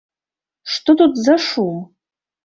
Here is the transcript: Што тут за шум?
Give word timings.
Што 0.75 0.95
тут 1.01 1.19
за 1.25 1.35
шум? 1.49 1.77